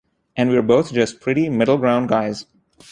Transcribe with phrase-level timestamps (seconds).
[0.35, 2.47] And we're both just pretty middle-ground guys.